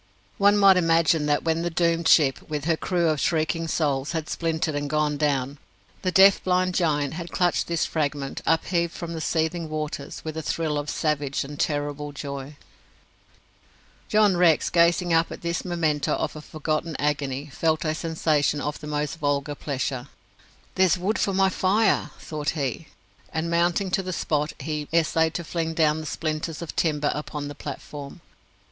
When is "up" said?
15.13-15.31